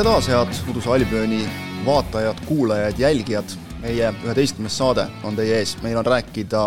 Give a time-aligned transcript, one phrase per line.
[0.00, 1.42] tere taas, head Uduse Albioni
[1.84, 3.50] vaatajad, kuulajad, jälgijad.
[3.82, 6.62] meie üheteistkümnes saade on teie ees, meil on rääkida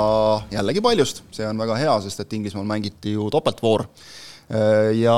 [0.54, 3.88] jällegi paljust, see on väga hea, sest et Inglismaal mängiti ju topeltvoor.
[5.02, 5.16] ja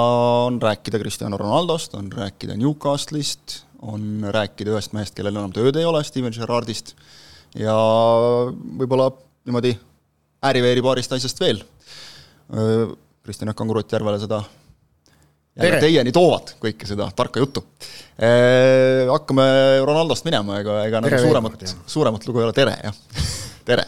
[0.48, 5.86] on rääkida Cristiano Ronaldost, on rääkida Newcastle'ist, on rääkida ühest mehest, kellel enam tööd ei
[5.86, 6.96] ole, Steven Gerrardist
[7.56, 7.76] ja
[8.80, 9.12] võib-olla
[9.44, 9.76] niimoodi
[10.40, 11.66] ääri-veeri paarist asjast veel.
[13.24, 14.46] Kristjan Jaak Kangurut Järvele seda
[15.56, 15.78] Tere!
[15.80, 17.62] teieni toovad kõike seda tarka juttu.
[18.20, 19.46] hakkame
[19.88, 22.98] Ronaldost minema, ega, ega nagu suuremat suuremat lugu ei ole, tere jah,
[23.70, 23.86] tere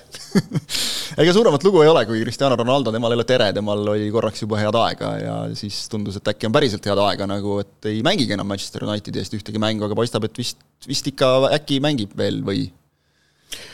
[1.21, 4.45] ega suuremat lugu ei ole, kui Cristiano Ronaldo, temal ei ole tere, temal oli korraks
[4.45, 7.99] juba head aega ja siis tundus, et äkki on päriselt head aega nagu, et ei
[8.05, 12.15] mängigi enam Manchester Unitedi eest ühtegi mängu, aga paistab, et vist, vist ikka äkki mängib
[12.15, 12.63] veel või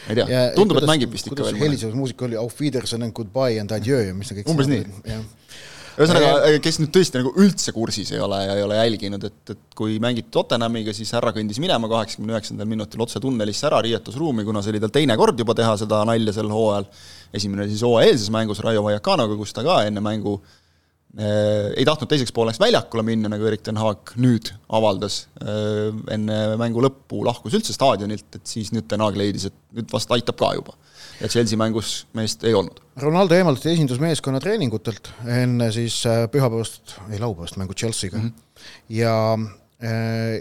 [0.09, 1.61] ei tea, tundub, et mängib vist ikka veel.
[1.61, 4.81] helisev muusika oli Auf Wiedersehen goodbye and adieu ja mis see kõik Umbes nii.
[5.99, 9.77] ühesõnaga, kes nüüd tõesti nagu üldse kursis ei ole ja ei ole jälginud, et, et
[9.77, 14.63] kui mängiti Tottenhamiga, siis härra kõndis minema kaheksakümne üheksandal minutil otse tunnelisse ära riietusruumi, kuna
[14.63, 16.89] see oli tal teine kord juba teha seda nalja sel hooajal.
[17.33, 20.35] esimene oli siis hooajaeelses mängus Raio Vallecanoga, kus ta ka enne mängu
[21.17, 26.39] eh, ei tahtnud teiseks pooleks väljakule minna, nagu Erik ten Haag nüüd avaldas eh, enne
[26.61, 30.41] mängu lõppu lahkus üldse staadionilt, et siis nüüd ten Haag leidis, et nüüd vast aitab
[30.41, 30.77] ka juba.
[31.23, 32.81] Ja Chelsea mängus meest ei olnud.
[33.01, 38.27] Ronaldo eemaldati esindusmeeskonna treeningutelt enne siis äh, pühapäevast, ei laupäevast mängu Chelsea'ga mm.
[38.27, 38.73] -hmm.
[38.89, 39.15] ja,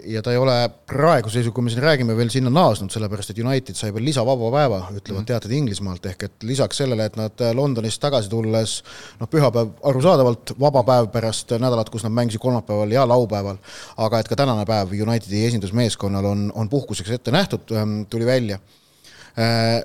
[0.05, 3.39] ja ta ei ole praeguse seisuga, kui me siin räägime, veel sinna naasnud, sellepärast et
[3.43, 7.43] United sai veel lisavaba päeva, ütlevad mm teated Inglismaalt, ehk et lisaks sellele, et nad
[7.53, 8.83] Londonist tagasi tulles
[9.19, 13.57] noh, pühapäev arusaadavalt vaba päev pärast nädalat, kus nad mängisid kolmapäeval ja laupäeval,
[13.97, 17.75] aga et ka tänane päev Unitedi esindusmeeskonnal on, on puhkuseks ette nähtud,
[18.09, 18.59] tuli välja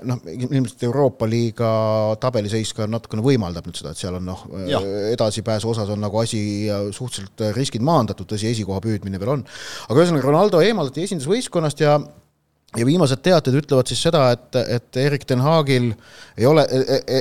[0.05, 1.69] noh, ilmselt Euroopa liiga
[2.21, 6.21] tabeliseis ka natukene võimaldab nüüd seda, et seal on noh Jah., edasipääsu osas on nagu
[6.21, 9.45] asi äh, suhteliselt äh, riskid maandatud, tõsi, esikoha püüdmine veel on.
[9.89, 11.97] aga ühesõnaga, Ronaldo eemaldati esindusvõistkonnast ja
[12.77, 15.87] ja viimased teated ütlevad siis seda, et, et Erik ten Haagil
[16.37, 16.65] ei ole,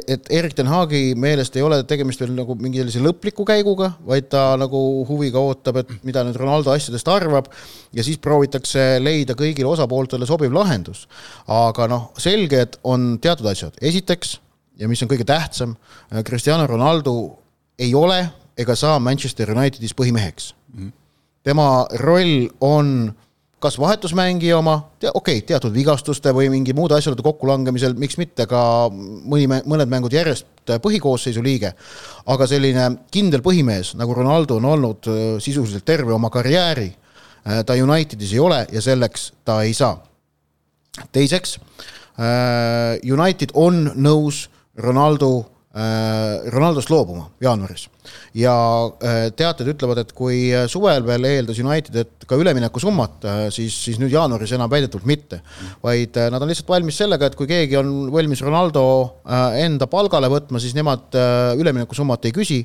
[0.04, 4.28] et Erik ten Haagi meelest ei ole tegemist veel nagu mingi sellise lõpliku käiguga, vaid
[4.32, 7.48] ta nagu huviga ootab, et mida nüüd Ronaldo asjadest arvab
[7.97, 11.06] ja siis proovitakse leida kõigile osapooltele sobiv lahendus.
[11.47, 14.37] aga noh, selge, et on teatud asjad, esiteks
[14.78, 15.76] ja mis on kõige tähtsam,
[16.28, 17.14] Cristiano Ronaldo
[17.78, 18.20] ei ole
[18.58, 20.53] ega saa Manchester Unitedis põhimeheks.
[21.47, 23.14] Tema roll on
[23.58, 28.60] kas vahetusmängija oma, okei okay,, teatud vigastuste või mingi muude asjaolude kokkulangemisel, miks mitte ka
[28.92, 31.72] mõni, mõned mängud järjest põhikoosseisu liige,
[32.26, 36.91] aga selline kindel põhimees, nagu Ronaldo on olnud äh, sisuliselt terve oma karjääri,
[37.64, 39.94] ta Unitedis ei ole ja selleks ta ei saa.
[41.12, 41.58] teiseks,
[43.12, 45.46] United on nõus Ronaldo,
[46.50, 47.86] Ronaldost loobuma jaanuaris.
[48.34, 48.54] Ja
[49.04, 53.24] äh, teated ütlevad, et kui suvel veel eeldas United, et ka üleminekusummat,
[53.54, 55.40] siis, siis nüüd jaanuaris enam väidetavalt mitte,
[55.84, 58.84] vaid äh, nad on lihtsalt valmis sellega, et kui keegi on valmis Ronaldo
[59.24, 62.60] äh, enda palgale võtma, siis nemad äh, üleminekusummat ei küsi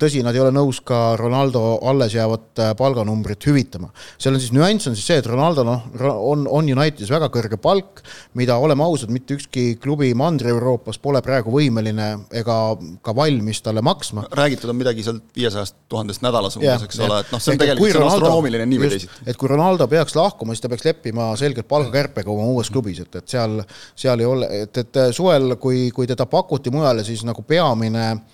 [0.00, 3.90] tõsi, nad ei ole nõus ka Ronaldo alles jäävat äh, palganumbrit hüvitama.
[4.18, 7.58] seal on siis nüanss on siis see, et Ronaldo noh, on, on Unitedis väga kõrge
[7.62, 8.02] palk,
[8.38, 12.58] mida oleme ausad, mitte ükski klubi Mandri-Euroopas pole praegu võimeline ega
[13.04, 14.28] ka valmis talle maksma.
[14.34, 17.08] räägitud on midagi sealt viiesajast tuhandest nädalas umbes, eks jah.
[17.08, 19.26] ole, et noh, see on et tegelikult kui see on Ronaldo- astronoomiline nii või teisiti.
[19.26, 23.20] et kui Ronaldo peaks lahkuma, siis ta peaks leppima selgelt palgakärpega oma uues klubis, et,
[23.20, 23.60] et seal,
[23.96, 28.24] seal ei ole, et, et suvel, kui, kui teda pakuti mujale, siis nagu peamine äh,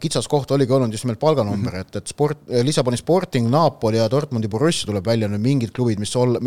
[0.00, 4.88] kitsaskoht oligi olnud just nimelt palganumber, et, et sport, Lissaboni Sporting, Napoli ja Dortmundi Borussia
[4.88, 6.40] tuleb välja nüüd mingid klubid, mis olla,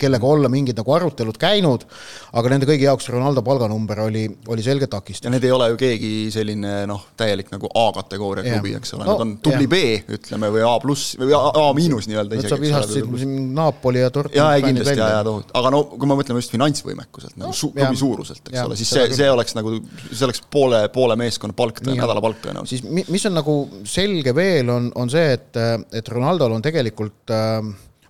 [0.00, 1.84] kellega olla mingid nagu arutelud käinud,
[2.32, 5.26] aga nende kõigi jaoks Ronaldo palganumber oli, oli selge takistus.
[5.28, 9.04] ja need ei ole ju keegi selline noh, täielik nagu A-kategooria klubi, eks ole No,
[9.04, 9.70] no,, nad on tubli jah.
[9.70, 13.20] B, ütleme, või A pluss või A, miinus nii-öelda isegi, eks ole.
[13.20, 16.42] siin Napoli ja Dortmundi jaa, ei kindlasti, jaa, jaa, tohutu, aga no kui me mõtleme
[16.42, 17.84] just finantsvõimekuselt nagu su-, jah.
[17.84, 19.76] klubi suuruselt, eks Jah, ole, siis see, see oleks nagu,
[20.08, 22.02] see oleks poole, poole meeskonna palk, Nii on.
[22.02, 22.77] nädala palk tõenäoliselt.
[22.78, 25.60] Siis mi- mis on nagu selge veel, on, on see, et,
[25.92, 27.60] et Ronaldol on tegelikult äh,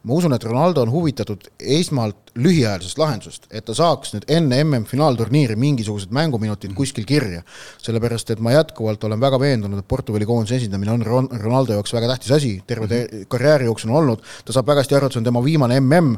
[0.08, 5.56] ma usun, et Ronaldo on huvitatud esmalt lühiajalisest lahendusest, et ta saaks nüüd enne MM-finaalturniiri
[5.58, 7.42] mingisugused mänguminutid kuskil kirja.
[7.82, 11.92] sellepärast, et ma jätkuvalt olen väga veendunud, et Portugali koondise esindamine on Ron- Ronaldo jaoks
[11.92, 13.26] väga tähtis asi, terve mm -hmm.
[13.28, 16.16] karjääri jooksul on olnud, ta saab väga hästi aru, et see on tema viimane MM,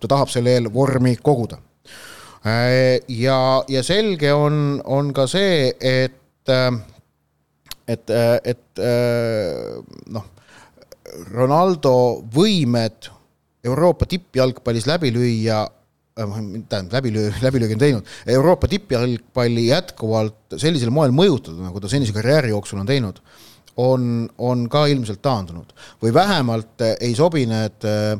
[0.00, 1.58] ta tahab selle eel vormi koguda.
[3.08, 6.80] ja, ja selge on, on ka see, et äh,
[7.90, 8.12] et,
[8.44, 8.82] et
[10.14, 10.28] noh,
[11.34, 11.94] Ronaldo
[12.34, 13.10] võimed
[13.66, 15.64] Euroopa tippjalgpallis läbi lüüa
[16.14, 22.52] tähendab, läbilöö, läbilöögi on teinud, Euroopa tippjalgpalli jätkuvalt sellisel moel mõjutada, nagu ta senise karjääri
[22.52, 23.20] jooksul on teinud,
[23.80, 25.72] on, on ka ilmselt taandunud.
[26.02, 28.18] või vähemalt ei sobi need äh,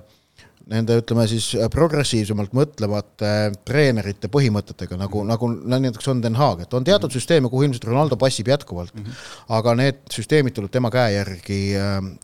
[0.70, 3.32] nende ütleme siis progressiivsemalt mõtlevate
[3.66, 8.18] treenerite põhimõtetega, nagu, nagu näiteks on Den Haag, et on teatud süsteeme, kuhu ilmselt Ronaldo
[8.20, 9.26] passib jätkuvalt mm, -hmm.
[9.58, 11.60] aga need süsteemid tuleb tema käe järgi,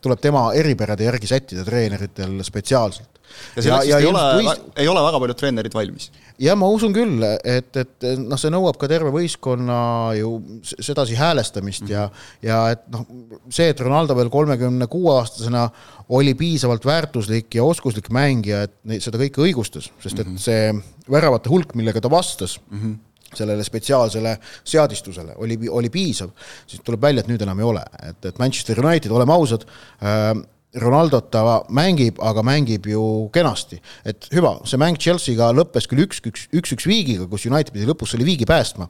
[0.02, 3.10] tuleb tema eripärade järgi sättida treeneritel spetsiaalselt.
[3.56, 6.68] ja selleks ja, ja ei ole võist..., ei ole väga paljud treenerid valmis ja ma
[6.72, 9.78] usun küll, et, et noh, see nõuab ka terve võistkonna
[10.18, 11.92] ju sedasi häälestamist mm -hmm.
[11.92, 12.10] ja,
[12.42, 13.06] ja et noh,
[13.48, 15.68] see, et Ronaldo veel kolmekümne kuue aastasena
[16.08, 18.35] oli piisavalt väärtuslik ja oskuslik mängija,
[18.66, 20.40] et seda kõike õigustas, sest et mhm.
[20.40, 23.02] see väravate hulk, millega ta vastas mm, -hmm
[23.36, 26.30] sellele spetsiaalsele seadistusele oli, oli piisav,
[26.66, 29.66] siis tuleb välja, et nüüd enam ei ole, et, et Manchester United, oleme ausad
[30.00, 30.30] äh,,
[30.76, 31.42] Ronaldot ta
[31.72, 33.02] mängib, aga mängib ju
[33.32, 33.78] kenasti.
[34.04, 38.12] et hüva, see mäng Chelsea'ga lõppes küll üks, üks, üks-üks viigiga, kus United pidi lõpus
[38.12, 38.88] selle viigi päästma,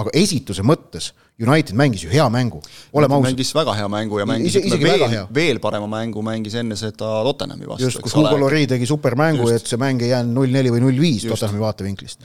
[0.00, 1.10] aga esituse mõttes
[1.42, 2.60] United mängis ju hea mängu,
[2.96, 3.32] oleme ausad.
[3.32, 5.04] mängis väga hea mängu ja mängis Ise, veel,
[5.34, 7.88] veel parema mängu mängis enne seda Tottenhami vastu.
[7.88, 11.00] just, kus Hugo Lori tegi supermängu, et see mäng ei jäänud null neli või null
[11.02, 12.24] viis Tottenhami vaatevinklist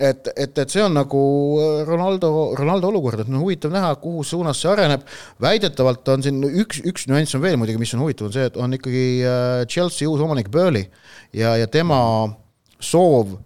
[0.00, 1.20] et, et, et see on nagu
[1.60, 5.06] äh, Ronaldo, Ronaldo olukord, et no huvitav näha, kuhu suunas see areneb.
[5.42, 8.58] väidetavalt on siin üks, üks nüanss on veel muidugi, mis on huvitav, on see, et
[8.60, 10.90] on ikkagi äh, Chelsea uus omanik Burley
[11.32, 11.98] ja, ja tema
[12.80, 13.38] soov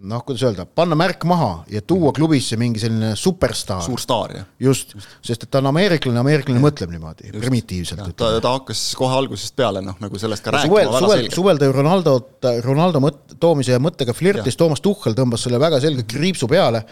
[0.00, 3.82] noh, kuidas öelda, panna märk maha ja tuua klubisse mingi selline superstaar.
[3.84, 4.46] suur staar, jah.
[4.62, 8.14] just, just., sest et ta on ameeriklane, ameeriklane mõtleb niimoodi, primitiivselt.
[8.16, 11.36] ta, ta hakkas kohe algusest peale noh, nagu sellest ka rääkima suvel, väga suvel, selgelt.
[11.36, 12.30] suvel ta ju Ronaldot,
[12.64, 16.84] Ronaldo mõt-, toomise mõttega flirtis, Toomas Tuhhel tõmbas selle väga selge kriipsu peale.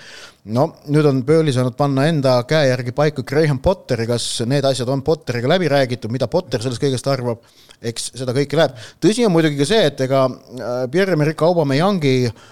[0.52, 4.88] no nüüd on Burley saanud panna enda käe järgi paika Graham Potteri, kas need asjad
[4.92, 7.40] on Potteriga läbi räägitud, mida Potter sellest kõigest arvab,
[7.80, 8.76] eks seda kõike läheb.
[9.00, 12.48] tõsi on muidugi ka see, et ega äh, Pierre-Emerick Aubameyangi Äh,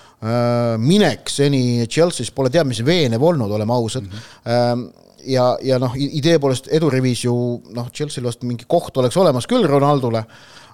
[0.81, 4.23] minek seni Chelsea's pole teab mis veenev olnud, oleme ausad mm.
[4.45, 4.85] -hmm.
[5.29, 7.35] ja, ja noh, idee poolest edurivis ju
[7.75, 10.25] noh, Chelsea'l vast mingi koht oleks olemas küll Ronaldole,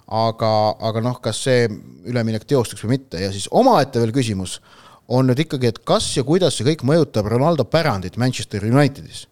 [0.07, 1.67] aga, aga noh, kas see
[2.05, 4.61] üleminek teostuks või mitte ja siis omaette veel küsimus
[5.07, 9.27] on nüüd ikkagi, et kas ja kuidas see kõik mõjutab Ronaldo pärandit Manchester Unitedis.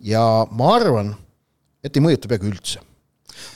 [0.00, 1.16] ja ma arvan,
[1.82, 2.87] et ei mõjuta peaaegu üldse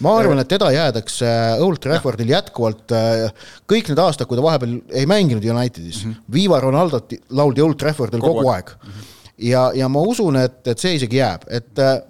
[0.04, 1.30] ma arvan, et teda jäädakse
[1.60, 3.26] Old Traffordil jätkuvalt äh,
[3.70, 6.32] kõik need aastad, kui ta vahepeal ei mänginud Unitedis mm, -hmm.
[6.32, 9.10] Viva Ronaldot lauldi Old Traffordil kogu, kogu aeg, aeg..
[9.42, 12.02] Ja, ja ma usun, et, et see isegi jääb, et äh,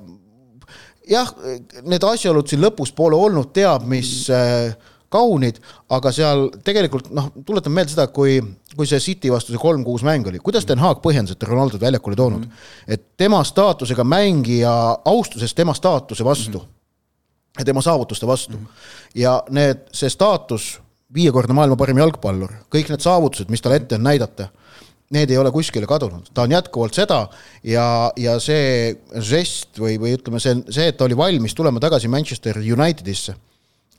[1.08, 1.34] jah,
[1.82, 4.74] need asjaolud siin lõpus pole olnud teab mis äh,
[5.12, 5.60] kaunid,
[5.92, 8.38] aga seal tegelikult noh, tuletan meelde seda, kui,
[8.76, 12.16] kui see City vastu see kolm-kuus mäng oli, kuidas Den Haag põhjendas, et Ronaldot väljakule
[12.16, 12.52] toonud mm.
[12.52, 12.94] -hmm.
[12.94, 14.72] et tema staatusega mängija
[15.04, 16.64] austusest tema staatuse vastu mm.
[16.64, 16.81] -hmm
[17.58, 18.64] ja tema saavutuste vastu mm.
[18.64, 19.20] -hmm.
[19.22, 20.80] ja need, see staatus,
[21.14, 24.48] viiekordne maailma parim jalgpallur, kõik need saavutused, mis talle ette on näidata,
[25.12, 27.26] need ei ole kuskile kadunud, ta on jätkuvalt seda
[27.64, 32.08] ja, ja see žest või, või ütleme, see, see, et ta oli valmis tulema tagasi
[32.08, 33.34] Manchester Unitedisse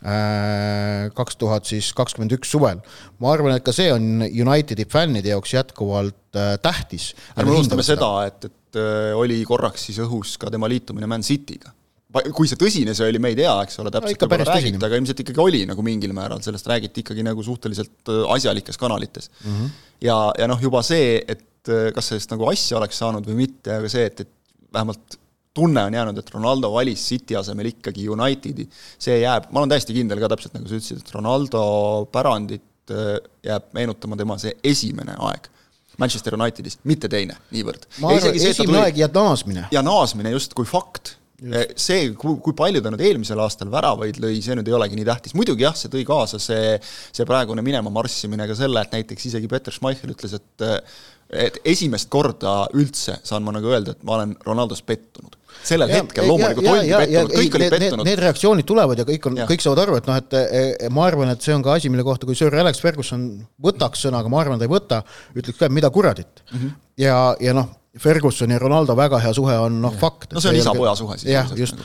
[0.02, 2.82] äh, kaks tuhat siis kakskümmend üks suvel.
[3.20, 7.14] ma arvan, et ka see on Unitedi fännide jaoks jätkuvalt äh, tähtis.
[7.38, 11.78] ärme unustame seda, et, et äh, oli korraks siis õhus ka tema liitumine Man City'ga
[12.14, 15.00] kui see tõsine see oli, me ei tea, eks ole, täpselt no, nagu räägiti, aga
[15.00, 19.56] ilmselt ikkagi oli nagu mingil määral, sellest räägiti ikkagi nagu suhteliselt asjalikes kanalites mm.
[19.56, 19.74] -hmm.
[20.10, 23.90] ja, ja noh, juba see, et kas sellest nagu asja oleks saanud või mitte, aga
[23.90, 25.18] see, et, et vähemalt
[25.54, 28.68] tunne on jäänud, et Ronaldo valis City asemel ikkagi Unitedi,
[29.00, 31.64] see jääb, ma olen täiesti kindel ka, täpselt nagu sa ütlesid, et Ronaldo
[32.12, 32.94] pärandit
[33.46, 35.50] jääb meenutama tema see esimene aeg
[35.98, 37.86] Manchester Unitedis, mitte teine niivõrd.
[38.02, 39.68] ma arvan, esimene aeg ja naasmine.
[39.72, 41.18] ja naasmine just kui fakt.
[41.76, 45.36] See, kui, palju ta nüüd eelmisel aastal väravaid lõi, see nüüd ei olegi nii tähtis,
[45.38, 49.52] muidugi jah, see tõi kaasa see, see praegune minema marssimine ka selle, et näiteks isegi
[49.52, 50.68] Peter Schmeichel ütles, et
[51.34, 55.38] et esimest korda üldse saan ma nagu öelda, et ma olen Ronaldos pettunud.
[55.64, 58.08] sellel ja, hetkel loomulikult oldi pettunud, kõik olid pettunud.
[58.08, 61.06] Need reaktsioonid tulevad ja kõik on, kõik saavad aru, et noh, et e, e, ma
[61.08, 63.28] arvan, et see on ka asi, mille kohta, kui Sir Alex Ferguson
[63.64, 66.58] võtaks sõna, aga ma arvan, ta ei võta, ütleks ka, et mida kuradit mm.
[66.58, 66.76] -hmm.
[67.06, 70.32] ja, ja noh Fergusoni ja Ronaldo väga hea suhe on noh, fakt.
[70.34, 71.32] no see on isa-poja suhe siis.
[71.34, 71.80] jah, just.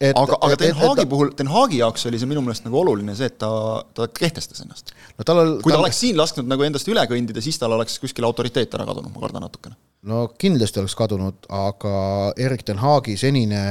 [0.00, 3.12] Et, aga, aga Den Haagi puhul, Den Haagi jaoks oli see minu meelest nagu oluline
[3.18, 3.50] see, et ta,
[3.92, 5.02] ta kehtestas ennast no,.
[5.18, 5.82] Kui ta tal...
[5.82, 9.24] oleks siin lasknud nagu endast üle kõndida, siis tal oleks kuskil autoriteet ära kadunud, ma
[9.26, 9.76] kardan natukene.
[10.08, 11.94] no kindlasti oleks kadunud, aga
[12.40, 13.64] Erik Den Haagi senine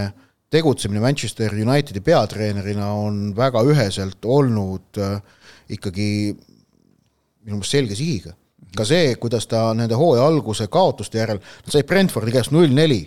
[0.54, 5.18] tegutsemine Manchester Unitedi peatreenerina on väga üheselt olnud äh,
[5.80, 8.36] ikkagi minu meelest selge sihiga
[8.78, 13.02] ka see, kuidas ta nende hooaja alguse kaotuste järel, ta sai Brentfordi käest null neli.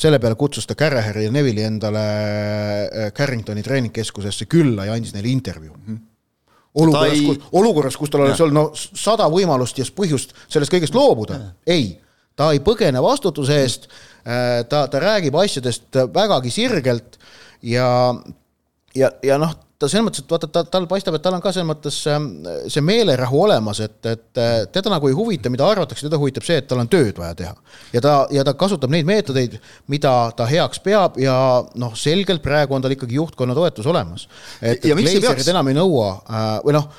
[0.00, 2.04] selle peale kutsus ta Carraheri ja Neville'i endale
[2.88, 5.74] äh, Carringtoni treeningkeskusesse külla ja andis neile intervjuu.
[6.74, 10.94] olukorras ei- ei..., olukorras, kus tal oleks olnud no sada võimalust ja põhjust sellest kõigest
[10.94, 11.98] loobuda, ei,
[12.36, 13.88] ta ei põgene vastutuse eest,
[14.68, 17.18] ta, ta räägib asjadest vägagi sirgelt
[17.62, 18.14] ja,
[18.94, 21.52] ja, ja noh, ta selles mõttes, et vaata, ta, tal paistab, et tal on ka
[21.54, 22.28] selles mõttes ähm,
[22.68, 26.58] see meelerahu olemas, et, et äh, teda nagu ei huvita, mida arvatakse, teda huvitab see,
[26.60, 27.54] et tal on tööd vaja teha.
[27.94, 29.56] ja ta, ja ta kasutab neid meetodeid,
[29.92, 31.34] mida ta heaks peab ja
[31.80, 34.28] noh, selgelt praegu on tal ikkagi juhtkonna toetus olemas.
[34.60, 35.48] et Glazerit peaks?
[35.54, 36.90] enam ei nõua äh, või noh,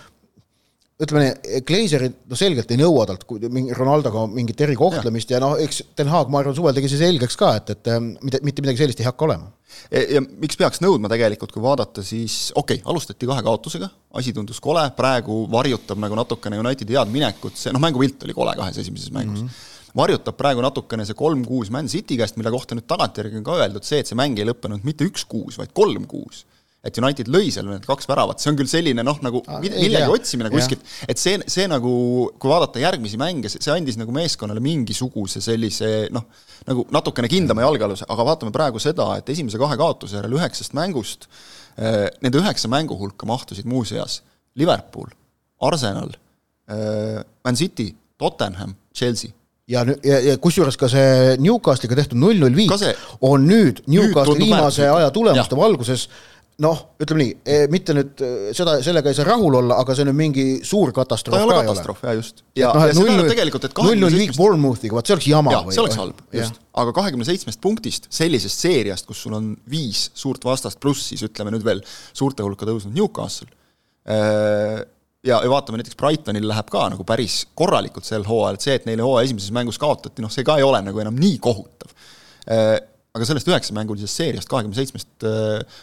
[1.01, 5.43] ütleme nii, Glazerid no selgelt ei nõua talt kui- mingi Ronaldoga mingit erikohtlemist ja, ja
[5.43, 8.41] noh, eks Den Haag, ma arvan, suvel tegi see selgeks ka, et, et ähm, mitte,
[8.45, 9.49] mitte midagi sellist ei hakka olema.
[9.91, 13.89] ja miks peaks nõudma tegelikult, kui vaadata, siis okei okay,, alustati kahe kaotusega,
[14.19, 18.55] asi tundus kole, praegu varjutab nagu natukene Unitedi head minekut, see noh, mängupilt oli kole
[18.59, 19.47] kahes esimeses mängus mm.
[19.47, 19.95] -hmm.
[20.03, 23.87] varjutab praegu natukene see kolm-kuus Man City käest, mille kohta nüüd tagantjärgi on ka öeldud
[23.87, 26.45] see, et see mäng ei lõppenud mitte üks-kuus, vaid kolm-kuus
[26.83, 29.91] et United lõi seal need kaks väravat, see on küll selline noh, nagu Ah, millegi
[29.99, 30.07] tea.
[30.09, 30.55] otsimine Jah.
[30.55, 31.91] kuskilt, et see, see nagu,
[32.41, 36.25] kui vaadata järgmisi mänge, see andis nagu meeskonnale mingisuguse sellise noh,
[36.67, 41.27] nagu natukene kindlama jalgealuse, aga vaatame praegu seda, et esimese kahe kaotuse järel üheksast mängust
[41.77, 44.21] eh, nende üheksa mängu hulka mahtusid muuseas
[44.57, 45.07] Liverpool,
[45.61, 46.09] Arsenal,
[47.45, 49.29] Man City, Tottenham, Chelsea.
[49.71, 54.25] ja, ja, ja kusjuures ka see Newcastle'iga tehtud null-null viik Ka see- on nüüd Newcastle'i
[54.25, 56.07] tundub viimase aja tulemuste valguses
[56.61, 60.17] noh, ütleme nii, mitte nüüd eh, seda, sellega ei saa rahul olla, aga see nüüd
[60.17, 62.43] mingi suur katastroof ta ei ole ka katastroof, jaa just.
[62.57, 65.55] ja, noh, ja null tähendab tegelikult, et null null viik Bournemouthiga, vot see oleks jama
[65.69, 66.61] see oleks halb, just.
[66.83, 71.53] aga kahekümne seitsmest punktist sellisest seeriast, kus sul on viis suurt vastast, pluss siis ütleme
[71.55, 73.49] nüüd veel suurte hulka tõusnud Newcastle,
[74.05, 78.87] ja, ja vaatame näiteks Brightonil läheb ka nagu päris korralikult sel hooajal, et see, et
[78.89, 81.93] neile hooaja esimeses mängus kaotati, noh see ka ei ole nagu enam nii kohutav.
[83.11, 85.25] Aga sellest üheksamängulisest seeriast kahekümne seitsmest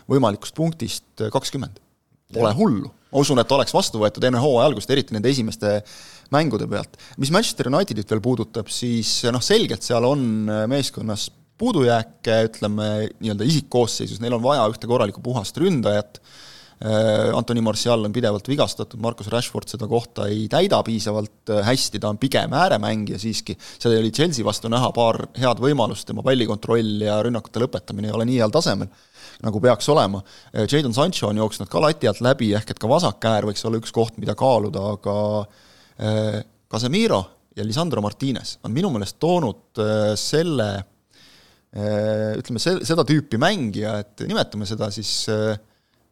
[0.08, 1.76] võimalikust punktist kakskümmend.
[2.32, 5.78] Pole hullu, ma usun, et oleks vastu võetud enne hooaja algust, eriti nende esimeste
[6.32, 6.96] mängude pealt.
[7.16, 10.22] mis Manchester Unitedit veel puudutab, siis noh, selgelt seal on
[10.68, 16.20] meeskonnas puudujääke, ütleme nii-öelda isikkoosseisus, neil on vaja ühte korralikku puhast ründajat,
[17.34, 22.12] Antoni Martial on pidevalt vigastatud, Marcus Rashford seda kohta ei täida piisavalt äh, hästi, ta
[22.12, 27.18] on pigem ääremängija siiski, seda oli Chelsea vastu näha paar head võimalust, tema pallikontroll ja
[27.26, 28.92] rünnakute lõpetamine ei ole nii heal tasemel,
[29.42, 30.22] nagu peaks olema.
[30.54, 33.80] Jadon Sancho on jooksnud ka lati alt läbi, ehk et ka vasak äär võiks olla
[33.82, 36.38] üks koht, mida kaaluda, aga äh,
[36.70, 37.24] Casemiro
[37.58, 43.98] ja Lisandro Martinez on minu meelest toonud äh, selle äh, ütleme, se-, seda tüüpi mängija,
[44.04, 45.64] et nimetame seda siis äh, äh,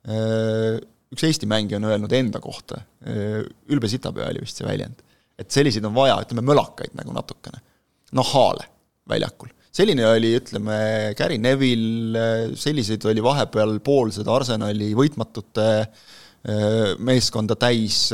[0.06, 5.02] üks Eesti mängija on öelnud enda kohta äh,, ülbe sitapea oli vist see väljend,
[5.38, 7.62] et selliseid on vaja, ütleme mölakaid nagu natukene,
[8.16, 8.68] nahhaale
[9.10, 9.50] väljakul.
[9.76, 10.76] Selline oli, ütleme,
[11.18, 12.20] Gary Neville,
[12.56, 15.66] selliseid oli vahepeal pool seda Arsenali võitmatute
[17.02, 18.10] meeskonda täis,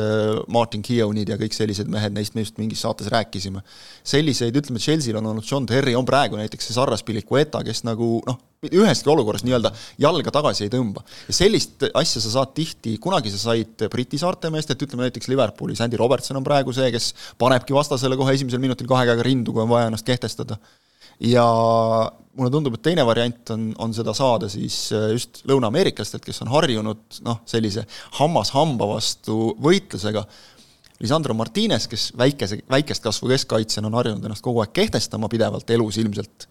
[0.53, 3.61] Martin Keownid ja kõik sellised mehed, neist me just mingis saates rääkisime.
[4.05, 8.23] selliseid, ütleme, Chelsea'l on olnud John Terry, on praegu näiteks see Sarras Pilicueta, kes nagu
[8.27, 8.39] noh,
[8.71, 11.03] üheski olukorras nii-öelda jalga tagasi ei tõmba.
[11.29, 15.83] ja sellist asja sa saad tihti, kunagi sa said Briti saarte meestelt, ütleme näiteks Liverpoolis,
[15.85, 19.67] Andy Robertson on praegu see, kes panebki vastasele kohe esimesel minutil kahe käega rindu, kui
[19.67, 20.61] on vaja ennast kehtestada
[21.23, 21.47] ja
[22.33, 24.76] mulle tundub, et teine variant on, on seda saada siis
[25.12, 27.85] just lõuna-ameeriklastelt, kes on harjunud noh, sellise
[28.19, 30.25] hammas hamba vastu võitlusega,
[31.02, 35.99] Lisandro Martinez, kes väikese, väikest kasvu keskkaitsjana on harjunud ennast kogu aeg kehtestama pidevalt elus
[35.99, 36.47] ilmselt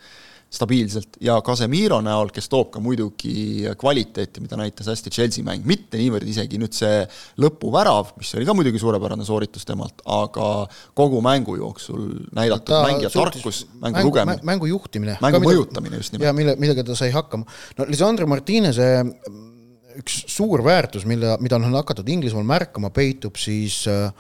[0.51, 6.00] stabiilselt, ja Casemiro näol, kes toob ka muidugi kvaliteeti, mida näitas hästi Chelsea mäng, mitte
[6.00, 7.05] niivõrd isegi nüüd see
[7.39, 10.50] lõpuvärav, mis oli ka muidugi suurepärane sooritus temalt, aga
[10.98, 12.03] kogu mängu jooksul
[12.36, 14.38] näidatud mängija tarkus, mängu, mängu lugemine.
[14.51, 15.15] mängu juhtimine.
[15.24, 16.27] mängu mõjutamine just nimelt.
[16.27, 17.48] ja mille, millega ta sai hakkama.
[17.79, 18.91] no Lisandro Martinese
[20.01, 24.12] üks suur väärtus, mille, mida on hakatud Inglismaal märkama, peitub siis äh,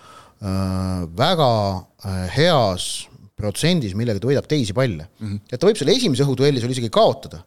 [1.17, 2.91] väga äh, heas
[3.41, 5.27] protsendis, millega ta võidab teisi palle mm.
[5.27, 5.39] -hmm.
[5.51, 7.43] et ta võib selle esimese õhuduelli sul isegi kaotada,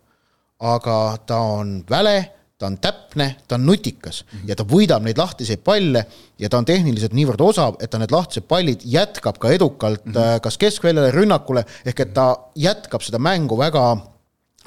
[0.64, 0.96] aga
[1.26, 2.16] ta on väle,
[2.58, 4.48] ta on täpne, ta on nutikas mm -hmm.
[4.48, 6.06] ja ta võidab neid lahtiseid palle
[6.38, 10.12] ja ta on tehniliselt niivõrd osav, et ta need lahtised pallid jätkab ka edukalt mm
[10.12, 10.40] -hmm.
[10.40, 13.96] kas keskväljale, rünnakule, ehk et ta jätkab seda mängu väga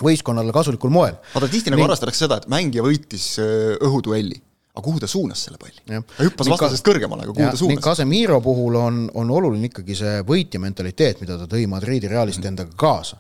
[0.01, 1.15] võistkonnale kasulikul moel.
[1.51, 3.37] tihti nagu arvestatakse seda, et mängija võitis
[3.81, 4.41] õhuduelli
[4.77, 5.81] aga kuhu ta suunas selle palli?
[5.87, 7.83] ta hüppas vastasest kõrgemale, aga kuhu ja, ta suunas?
[7.83, 12.53] Casemiro puhul on, on oluline ikkagi see võitja mentaliteet, mida ta tõi Madridi Realist mm
[12.53, 13.17] endaga kaasa.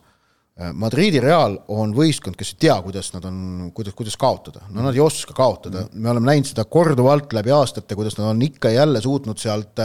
[0.73, 3.35] Madridi Real on võistkond, kes ei tea, kuidas nad on,
[3.77, 7.53] kuidas, kuidas kaotada, no nad ei oska kaotada mm, me oleme näinud seda korduvalt läbi
[7.53, 9.83] aastate, kuidas nad on ikka ja jälle suutnud sealt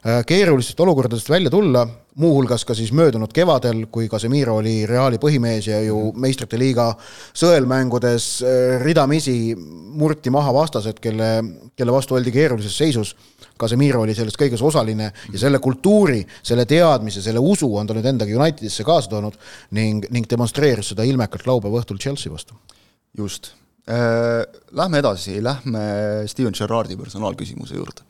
[0.00, 1.82] keerulistest olukordadest välja tulla
[2.20, 6.90] muuhulgas ka siis möödunud kevadel, kui Casemiro oli Reali põhimees ja ju meistrite liiga
[7.36, 11.30] sõelmängudes äh, ridamisi murti maha vastased, kelle,
[11.76, 13.14] kelle vastu oldi keerulises seisus.
[13.60, 18.08] Casemiro oli selles kõiges osaline ja selle kultuuri, selle teadmise, selle usu on ta nüüd
[18.08, 19.36] endaga Unitedisse kaasa toonud
[19.76, 22.56] ning, ning demonstreeris seda ilmekalt laupäeva õhtul Chelsea vastu.
[23.16, 23.52] just.
[23.90, 24.44] Äh,
[24.76, 25.80] lähme edasi, lähme
[26.28, 28.04] Steven Gerrardi personaalküsimuse juurde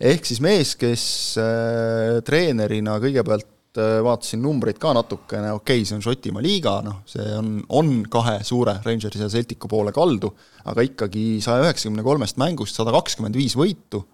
[0.00, 1.04] ehk siis mees, kes
[1.42, 7.02] äh, treenerina kõigepealt äh, vaatasin numbreid ka natukene, okei okay,, see on Šotimaa liiga, noh,
[7.08, 10.32] see on, on kahe suure Rangersi ja Celticu poole kaldu,
[10.68, 14.04] aga ikkagi saja üheksakümne kolmest mängust sada kakskümmend viis võitu,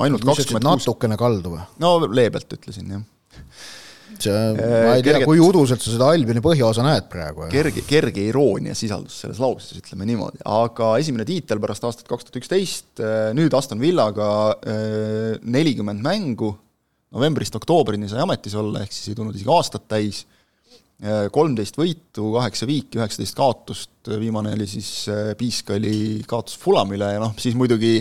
[0.00, 1.68] ainult kakskümmend kuus natukene kaldu või?
[1.84, 3.06] no leebelt ütlesin, jah
[4.18, 7.46] see, äh, ma ei tea, kui uduselt sa seda Albioni põhjaosa näed praegu.
[7.52, 12.40] kerge, kerge iroonia sisaldus selles lauses, ütleme niimoodi, aga esimene tiitel pärast aastat kaks tuhat
[12.42, 16.54] üksteist, äh, nüüd Aston Villaga äh, nelikümmend mängu,
[17.14, 20.24] novembrist oktoobrini sai ametis olla, ehk siis ei tulnud isegi aastat täis
[21.32, 25.06] kolmteist võitu, kaheksa viiki, üheksateist kaotust, viimane oli siis,
[25.38, 27.94] Piisk oli kaotus Fulamile ja noh, siis muidugi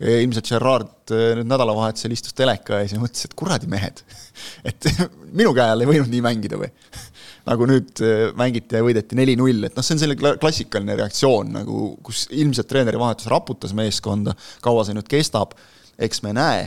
[0.00, 4.00] ilmselt Gerard nüüd nädalavahetusel istus teleka ees ja mõtles, et kuradi mehed,
[4.72, 4.88] et
[5.38, 6.70] minu käe all ei võinud nii mängida või?
[7.50, 8.00] Nagu nüüd
[8.40, 12.98] mängiti ja võideti neli-null, et noh, see on selline klassikaline reaktsioon nagu, kus ilmselt treeneri
[12.98, 14.34] vahetus raputas meeskonda,
[14.64, 15.52] kaua see nüüd kestab,
[16.00, 16.64] eks me näe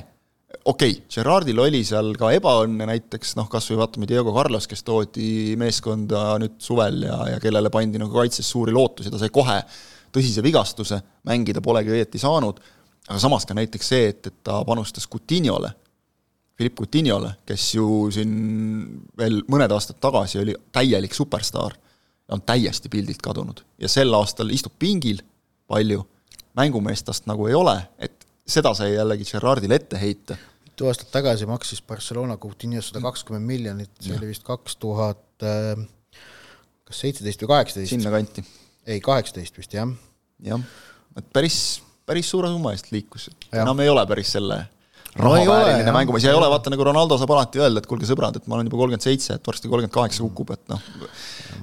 [0.66, 4.84] okei okay,, Gerardil oli seal ka ebaõnne näiteks noh, kas või vaatame Diego Carlos, kes
[4.86, 9.60] toodi meeskonda nüüd suvel ja, ja kellele pandi nagu kaitses suuri lootusi, ta sai kohe
[10.14, 12.60] tõsise vigastuse, mängida polegi õieti saanud,
[13.08, 15.72] aga samas ka näiteks see, et, et ta panustas Coutinhole,
[16.58, 18.32] Philippe Coutinhole, kes ju siin
[19.18, 23.62] veel mõned aastad tagasi oli täielik superstaar ja on täiesti pildilt kadunud.
[23.80, 25.22] ja sel aastal istub pingil
[25.70, 26.04] palju,
[26.58, 28.19] mängumeest tast nagu ei ole, et
[28.50, 30.38] seda sai jällegi Gerardile ette heita.
[30.66, 35.84] mitu aastat tagasi maksis Barcelona Coutinho sada kakskümmend miljonit, see oli vist kaks tuhat äh,
[36.90, 37.94] kas seitseteist või kaheksateist?
[37.94, 38.46] sinnakanti.
[38.88, 39.92] ei, kaheksateist vist, jah.
[40.46, 40.66] jah,
[41.20, 41.60] et päris,
[42.10, 44.64] päris suure summa eest liikus, enam ei ole päris selle
[45.86, 46.26] no mängumees.
[46.26, 48.70] Ja ei ole, vaata nagu Ronaldo saab alati öelda, et kuulge sõbrad, et ma olen
[48.70, 50.84] juba kolmkümmend seitse, et varsti kolmkümmend kaheksa kukub, et noh,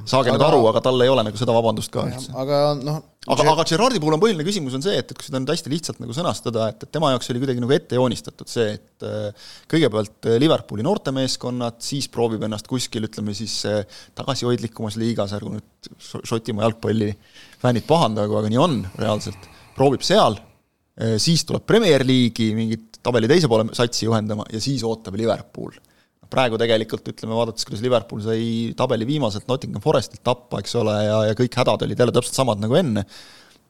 [0.05, 2.33] saage aga, nüüd aru, aga tal ei ole nagu seda vabandust ka üldse.
[2.37, 5.41] aga noh aga, aga Gerardi puhul on põhiline küsimus on see, et, et kui seda
[5.41, 8.77] nüüd hästi lihtsalt nagu sõnastada, et, et tema jaoks oli kuidagi nagu ette joonistatud see,
[8.79, 13.83] et äh, kõigepealt äh, Liverpooli noortemeeskonnad, siis proovib ennast kuskil, ütleme siis äh,
[14.19, 15.91] tagasihoidlikumas liigas, ärgu nüüd
[16.27, 17.13] Šotimaa jalgpalli
[17.63, 20.39] fännid pahandagu, aga nii on reaalselt, proovib seal,
[21.21, 25.77] siis tuleb Premier League'i mingit tabeli teise poole satsi juhendama ja siis ootab Liverpool.
[26.31, 31.19] praegu tegelikult ütleme, vaadates, kuidas Liverpool sai tabeli viimaselt Nottingham Forestilt tappa, eks ole, ja,
[31.29, 33.05] ja kõik hädad olid jälle täpselt samad nagu enne,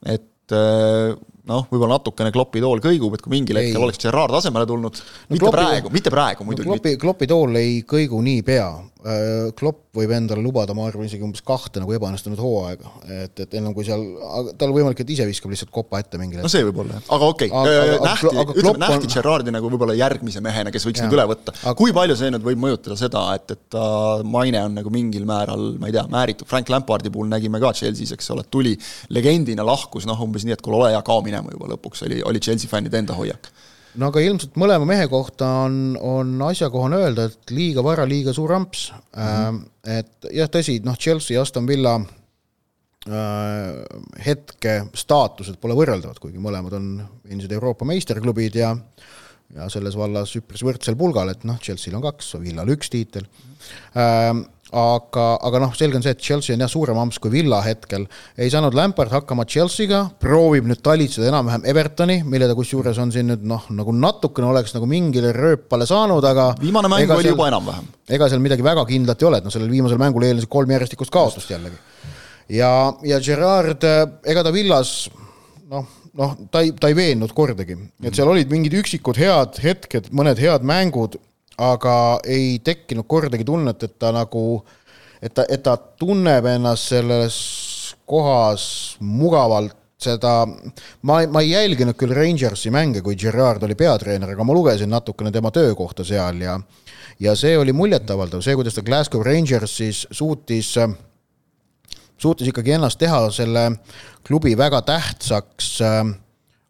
[0.08, 1.12] et äh,
[1.50, 5.14] noh, võib-olla natukene Kloppi tool kõigub, et kui mingil hetkel oleks Gerard asemele tulnud no,,
[5.30, 6.76] mitte klopi, praegu, mitte praegu muidugi no,.
[6.76, 8.70] Kloppi, Kloppi tool ei kõigu niipea,
[9.06, 12.90] Äh, Klopp võib endale lubada, ma arvan, isegi umbes kahte nagu ebaõnnestunud hooaega,
[13.22, 14.02] et, et ennem kui seal,
[14.58, 16.48] tal võimalik, et ise viskab lihtsalt kopa ette mingil hetkel.
[16.48, 19.12] no see võib olla aga okei okay., äh, nähti, ütleme nähti on...
[19.14, 21.06] Gerardi nagu võib-olla järgmise mehena, kes võiks ja.
[21.06, 23.84] nüüd üle võtta kui palju see nüüd võib mõjutada seda, et, et ta
[24.26, 28.16] maine on nagu mingil määral, ma ei tea, määritud, Frank Lampardi puhul nägime ka Chelsea's,
[28.16, 28.74] eks ole, tuli
[29.14, 32.42] legendina, lahkus noh, umbes nii, et kuule, ole hea, kao minema juba lõpuks, oli, oli
[32.42, 33.50] Chelsea fännide enda hoiak
[34.00, 38.52] no aga ilmselt mõlema mehe kohta on, on asjakohane öelda, et liiga vara, liiga suur
[38.56, 39.22] amps mm.
[39.22, 39.60] -hmm.
[39.98, 42.08] et jah, tõsi, noh, Chelsea ja Aston Villa äh,
[44.26, 46.90] hetke staatused pole võrreldavad, kuigi mõlemad on
[47.28, 48.76] endised Euroopa meisterklubid ja
[49.54, 53.54] ja selles vallas üpris võrdsel pulgal, et noh, Chelsea'l on kaks, Villal üks tiitel mm.
[53.94, 57.60] -hmm aga, aga noh, selge on see, et Chelsea on jah suurem amps kui Villa
[57.62, 58.06] hetkel.
[58.34, 63.30] ei saanud Lampard hakkama Chelsea'ga, proovib nüüd talitseda enam-vähem Evertoni, mille ta kusjuures on siin
[63.30, 67.50] nüüd noh, nagu natukene oleks nagu mingile rööpale saanud, aga viimane mäng oli seal, juba
[67.52, 67.92] enam-vähem.
[68.18, 71.14] ega seal midagi väga kindlat ei ole, et noh, sellel viimasel mängul eelnesid kolm järjestikust
[71.14, 71.78] kaotust jällegi.
[72.58, 72.72] ja,
[73.06, 73.86] ja Gerard,
[74.26, 74.96] ega ta Villas
[75.70, 75.86] noh,
[76.18, 80.42] noh, ta ei, ta ei veennud kordagi, et seal olid mingid üksikud head hetked, mõned
[80.42, 81.20] head mängud
[81.58, 84.62] aga ei tekkinud kordagi tunnet, et ta nagu,
[85.22, 87.36] et ta, et ta tunneb ennast selles
[88.06, 90.44] kohas mugavalt seda,
[91.08, 95.32] ma, ma ei jälginud küll Rangersi mänge, kui Gerard oli peatreener, aga ma lugesin natukene
[95.32, 96.58] tema töökohta seal ja
[97.20, 100.74] ja see oli muljetavaldav, see, kuidas ta Glasgow Rangersis suutis,
[102.20, 103.70] suutis ikkagi ennast teha selle
[104.26, 106.02] klubi väga tähtsaks äh,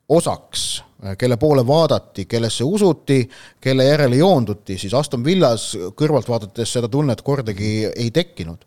[0.09, 0.83] osaks,
[1.19, 3.21] kelle poole vaadati, kellesse usuti,
[3.61, 8.63] kelle järele joonduti, siis Aston Villas kõrvalt vaadates seda tunnet kordagi ei tekkinud.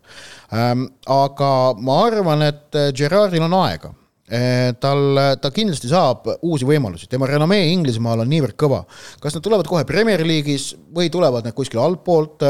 [0.54, 3.94] Ähm, aga ma arvan, et Gerardil on aega
[4.30, 8.84] Eh, tal, ta kindlasti saab uusi võimalusi, tema renomee Inglismaal on niivõrd kõva.
[9.18, 12.44] kas nad tulevad kohe Premier League'is või tulevad need kuskil altpoolt,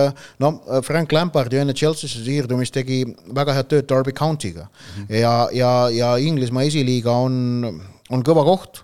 [0.44, 0.50] no
[0.84, 3.00] Frank Lampard ju enne Chelsea'sse siirdumist tegi
[3.32, 5.06] väga head tööd Derby County'ga mm.
[5.06, 5.16] -hmm.
[5.22, 8.82] ja, ja, ja Inglismaa esiliiga on, on kõva koht,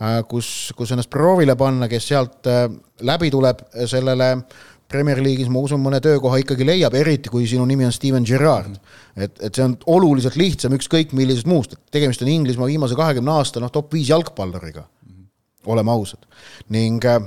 [0.00, 2.66] äh, kus, kus ennast proovile panna, kes sealt äh,
[3.00, 4.34] läbi tuleb sellele
[4.88, 8.78] Premier League'is ma usun, mõne töökoha ikkagi leiab, eriti kui sinu nimi on Steven Gerrard.
[9.16, 13.60] Et, et see on oluliselt lihtsam ükskõik millisest muust, tegemist on Inglismaa viimase kahekümne aasta
[13.60, 14.86] noh, top viis jalgpalluriga
[15.68, 16.24] oleme ausad.
[16.68, 17.20] ning, äh,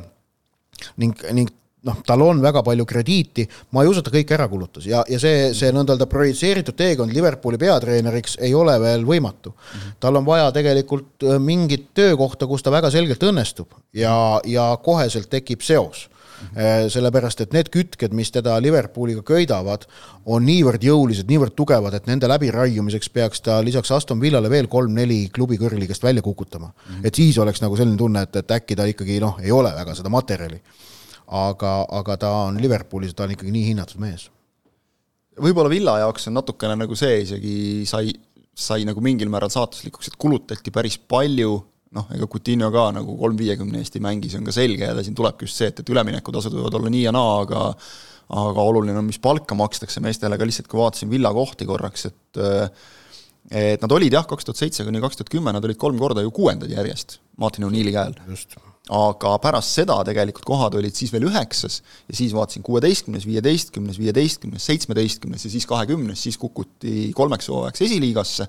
[0.97, 1.49] ning, ning
[1.87, 4.85] noh, tal on väga palju krediiti, ma ei usu, et ta kõik ära kulutas.
[4.89, 9.55] Ja, ja see, see nõnda-öelda projitseeritud teekond Liverpooli peatreeneriks ei ole veel võimatu.
[10.01, 14.13] Tal on vaja tegelikult äh, mingit töökohta, kus ta väga selgelt õnnestub ja,
[14.45, 16.07] ja koheselt tekib seos.
[16.57, 19.85] Äh, sellepärast et need kütked, mis teda Liverpooliga köidavad,
[20.25, 25.27] on niivõrd jõulised, niivõrd tugevad, et nende läbiraiumiseks peaks ta lisaks Aston Villale veel kolm-neli
[25.33, 26.71] klubi kõrligast välja kukutama.
[27.03, 29.95] Et siis oleks nagu selline tunne, et, et äkki ta ikkagi noh, ei ole väga
[29.97, 30.61] seda materjali.
[31.31, 34.29] Aga, aga ta on Liverpoolis, ta on ikkagi nii hinnatud mees.
[35.41, 37.55] võib-olla Villa jaoks on natukene nagu see isegi
[37.87, 38.11] sai,
[38.53, 41.53] sai nagu mingil määral saatuslikuks, et kulutati päris palju
[41.95, 45.03] noh, ega Coutinho ka nagu kolm viiekümne eest ei mängi, see on ka selge ja
[45.03, 47.67] siin tulebki just see, et, et üleminekutasud võivad olla nii ja naa, aga
[48.31, 52.43] aga oluline on, mis palka makstakse meestele, aga lihtsalt kui vaatasin Villa kohti korraks, et
[53.51, 56.23] et nad olid jah, kaks tuhat seitse kuni kaks tuhat kümme, nad olid kolm korda
[56.23, 58.15] ju kuuendad järjest Martin O'Neilli käel.
[58.91, 64.65] Aga pärast seda tegelikult kohad olid siis veel üheksas ja siis vaatasin kuueteistkümnes, viieteistkümnes, viieteistkümnes,
[64.67, 68.47] seitsmeteistkümnes ja siis kahekümnes, siis kukuti kolmeks hooajaks esiliigasse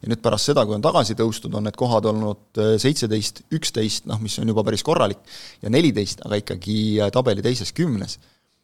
[0.00, 4.06] ja nüüd pärast seda, kui on tagasi tõustud, on need kohad olnud äh, seitseteist, üksteist,
[4.08, 5.20] noh, mis on juba päris korralik,
[5.60, 8.18] ja neliteist, aga ikkagi äh, tabeli teises kümnes.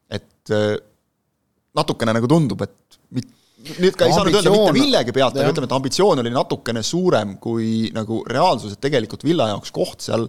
[0.06, 0.76] et äh,
[1.76, 3.34] natukene nagu tundub, et mit-,
[3.83, 6.83] nüüd ka ei saa nüüd öelda mitte millegi pealt, aga ütleme, et ambitsioon oli natukene
[6.87, 10.29] suurem kui nagu reaalsus, et tegelikult Villa jaoks koht seal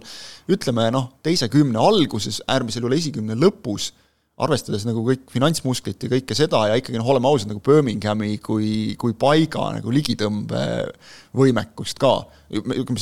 [0.50, 3.92] ütleme noh, teise kümne alguses, äärmisel juhul esikümne lõpus
[4.38, 8.68] arvestades nagu kõik finantsmusklit ja kõike seda ja ikkagi noh, oleme ausad, nagu Birminghami kui,
[9.00, 12.12] kui paiga nagu ligitõmbevõimekust ka.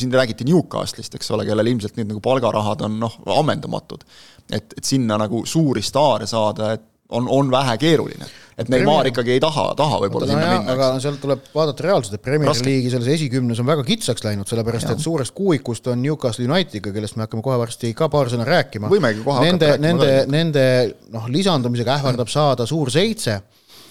[0.00, 4.02] siin räägiti Newcastle'ist, eks ole, kellel ilmselt nüüd nagu palgarahad on noh, ammendamatud.
[4.48, 8.28] et, et sinna nagu suuri staare saada, et on, on vähe keeruline.
[8.58, 10.76] et Neimar ikkagi ei taha, taha võib-olla no, sinna jah, minna.
[10.76, 14.88] aga sealt tuleb vaadata reaalselt, et Premier League'i selles esikümnes on väga kitsaks läinud, sellepärast
[14.88, 14.96] ja.
[14.96, 18.88] et suurest kuuikust on Newcastle Unitediga, kellest me hakkame kohe varsti ka paar sõna rääkima.
[19.44, 20.64] nende, nende, nende
[21.12, 23.42] noh, lisandumisega ähvardab saada suur seitse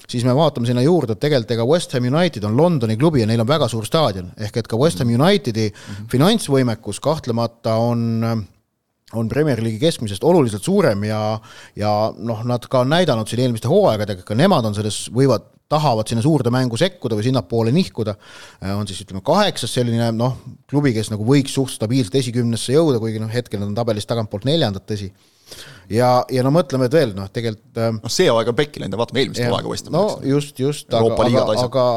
[0.10, 3.30] siis me vaatame sinna juurde, et tegelikult ega West Ham United on Londoni klubi ja
[3.30, 6.10] neil on väga suur staadion, ehk et ka West Ham Unitedi mm -hmm.
[6.12, 8.46] finantsvõimekus kahtlemata on
[9.14, 11.20] on Premier League'i keskmisest oluliselt suurem ja,
[11.78, 16.10] ja noh, nad ka on näidanud siin eelmiste hooaegadega, ka nemad on selles, võivad, tahavad
[16.10, 18.16] sinna suurde mängu sekkuda või sinnapoole nihkuda,
[18.76, 20.40] on siis ütleme kaheksas selline noh,
[20.70, 24.46] klubi, kes nagu võiks suht stabiilselt esikümnesse jõuda, kuigi noh, hetkel nad on tabelis tagantpoolt
[24.50, 25.12] neljandad, tõsi.
[25.90, 29.22] ja, ja no mõtleme, et veel noh, tegelikult noh, see hooaeg on pekki läinud vaatame
[29.22, 29.94] eelmist hooaega Hami.
[29.94, 31.88] no just, just, aga, aga, aga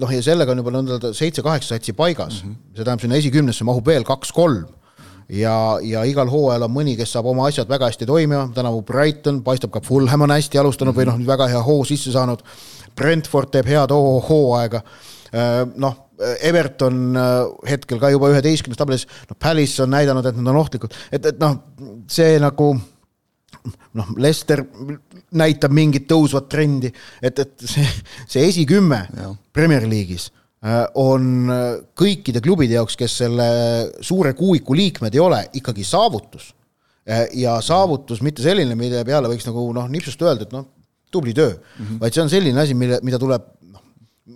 [0.00, 2.72] noh, ja sellega on juba nõnda seitse-kaheksa satsi paigas mm, -hmm.
[2.76, 4.64] see tähendab, sinna esikümnesse mahub veel kaks-kolm
[5.28, 9.42] ja, ja igal hooajal on mõni, kes saab oma asjad väga hästi toimima, tänavu Brighton,
[9.46, 12.44] paistab ka Fulham on hästi alustanud või noh, väga hea hoo sisse saanud.
[12.94, 14.82] Brentford teeb head hooaega,
[15.34, 16.00] äh, noh,
[16.46, 17.32] Everton äh,
[17.72, 21.40] hetkel ka juba üheteistkümnes tabelis, noh, Palace on näidanud, et nad on ohtlikud, et, et
[21.42, 21.58] noh,
[22.10, 22.70] see nagu
[23.98, 24.62] noh, Lester
[25.34, 27.86] näitab mingit tõusvat trendi, et, et see,
[28.28, 29.00] see esikümme
[29.54, 30.30] Premier League'is
[30.96, 31.64] on äh,
[31.96, 33.48] kõikide klubide jaoks, kes selle
[34.04, 36.52] suure kuuiku liikmed ei ole, ikkagi saavutus.
[37.04, 40.70] Äh, ja saavutus mitte selline, mille peale võiks nagu noh, nipsust öelda, et noh,
[41.12, 41.98] tubli töö mm, -hmm.
[42.00, 43.82] vaid see on selline asi, mille, mida tuleb noh,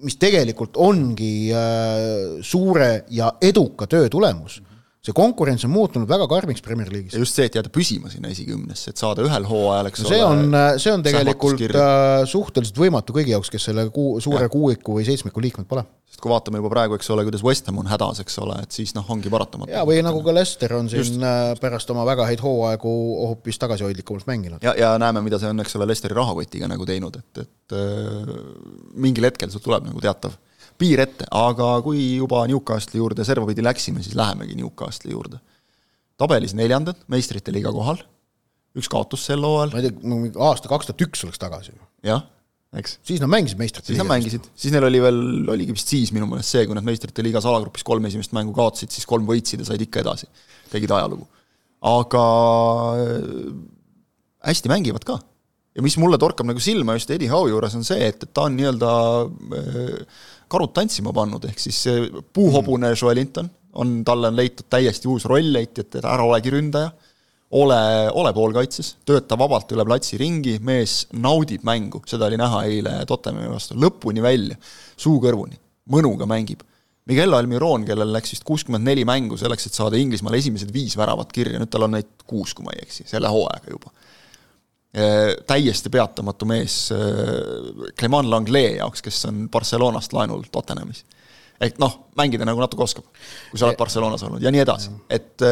[0.04, 4.60] mis tegelikult ongi äh, suure ja eduka töö tulemus
[5.08, 7.16] see konkurents on muutunud väga karmiks Premier League'is.
[7.16, 10.18] ja just see, et jääda püsima sinna esikümnesse, et saada ühel hooajal, eks no see
[10.24, 14.52] ole, on, see on tegelikult äh, suhteliselt võimatu kõigi jaoks, kes selle kuu, suure ja.
[14.52, 15.84] kuuiku või seitsmiku liikmed pole.
[16.08, 18.76] sest kui vaatame juba praegu, eks ole, kuidas West Ham on hädas, eks ole, et
[18.76, 19.72] siis noh, ongi paratamatu.
[19.72, 21.16] jaa, või nagu ka Leicester on siin just.
[21.22, 22.92] Äh, pärast oma väga häid hooaegu
[23.28, 24.64] hoopis tagasihoidlikumalt mänginud.
[24.64, 28.36] ja, ja näeme, mida see on, eks ole, Leicesteri rahakotiga nagu teinud, et, et äh,
[28.98, 30.36] mingil hetkel sul tuleb nagu teatav
[30.78, 35.40] piir ette, aga kui juba Newcastle'i juurde servapidi läksime, siis lähemegi Newcastle'i juurde.
[36.18, 38.00] tabelis neljandad, meistrite liiga kohal,
[38.78, 39.74] üks kaotus sel hooajal.
[39.74, 41.74] ma ei tea, aasta kaks tuhat üks oleks tagasi.
[42.06, 42.26] jah,
[42.78, 42.98] eks.
[43.06, 43.96] siis nad mängisid meistrite liigas.
[43.96, 45.22] siis nad mängisid, siis neil oli veel,
[45.54, 48.94] oligi vist siis minu meelest see, kui nad meistrite liigas alagrupis kolm esimest mängu kaotasid,
[48.94, 50.30] siis kolm võitsid ja said ikka edasi.
[50.70, 51.26] tegid ajalugu.
[51.88, 52.22] aga
[53.02, 53.50] äh,
[54.50, 55.18] hästi mängivad ka
[55.78, 58.48] ja mis mulle torkab nagu silma just Eddie Howe juures, on see, et, et ta
[58.48, 58.92] on nii-öelda
[59.58, 65.08] äh, karud tantsima pannud, ehk siis see puuhobune Joel Linton on, talle on leitud täiesti
[65.08, 66.90] uus roll, leiti, et ära olegi ründaja,
[67.58, 67.80] ole,
[68.12, 73.52] ole poolkaitses, tööta vabalt üle platsi ringi, mees naudib mängu, seda oli näha eile Tottenhami
[73.52, 74.58] vastu, lõpuni välja,
[74.96, 75.60] suu kõrvuni,
[75.92, 76.64] mõnuga mängib.
[77.08, 81.30] Miguel Almiron, kellel läks vist kuuskümmend neli mängu selleks, et saada Inglismaal esimesed viis väravat
[81.32, 83.94] kirja, nüüd tal on neid kuus, kui ma ei eksi, selle hooaega juba.
[84.88, 86.88] Täiesti peatamatu mees
[88.00, 91.04] Clement Langlais jaoks, kes on Barcelonast laenul Tottenhamis.
[91.60, 93.04] ehk noh, mängida nagu natuke oskab,
[93.50, 95.42] kui sa oled Barcelonas olnud ja nii edasi, et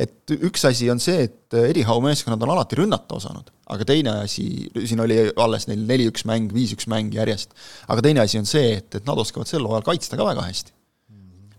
[0.00, 4.48] et üks asi on see, et Howe meeskonnad on alati rünnata osanud, aga teine asi,
[4.80, 7.52] siin oli alles neil neli-üks mäng, viis-üks mäng järjest,
[7.86, 10.74] aga teine asi on see, et, et nad oskavad sel hooajal kaitsta ka väga hästi.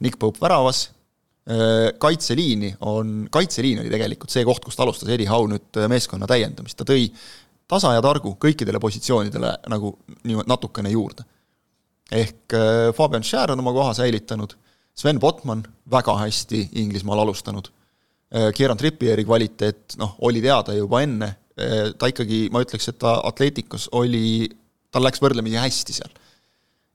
[0.04, 0.90] Nick Pope väravas,
[2.00, 6.86] kaitseliini on, kaitseliin oli tegelikult see koht, kust alustas Eddie Howe nüüd meeskonna täiendamist, ta
[6.86, 7.08] tõi
[7.70, 9.96] tasa ja targu kõikidele positsioonidele nagu
[10.30, 11.26] nii natukene juurde.
[12.12, 12.54] ehk
[12.98, 14.54] Fabian Schär on oma koha säilitanud,
[14.94, 17.70] Sven Botman väga hästi Inglismaal alustanud,
[18.56, 21.36] Kieran Trippieri kvaliteet noh, oli teada juba enne,
[21.98, 24.50] ta ikkagi, ma ütleks, et ta Atleticos oli,
[24.92, 26.14] tal läks võrdlemisi hästi seal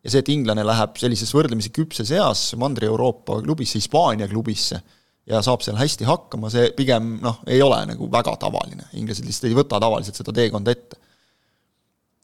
[0.05, 4.83] ja see, et inglane läheb sellises võrdlemisi küpses eas Mandri-Euroopa klubisse, Hispaania klubisse,
[5.29, 9.49] ja saab seal hästi hakkama, see pigem noh, ei ole nagu väga tavaline, inglased lihtsalt
[9.49, 11.01] ei võta tavaliselt seda teekonda ette.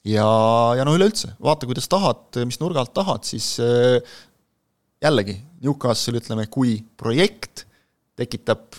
[0.04, 0.26] ja,
[0.76, 4.20] ja no üleüldse, vaata, kuidas tahad, mis nurga alt tahad, siis äh,
[5.00, 7.64] jällegi, Newcastle ütleme, kui projekt
[8.20, 8.76] tekitab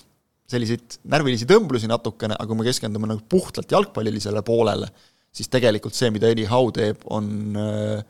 [0.52, 4.90] selliseid närvilisi tõmblusi natukene, aga kui me keskendume nagu puhtalt jalgpallilisele poolele,
[5.34, 8.02] siis tegelikult see, mida Eddie Howe teeb, on äh,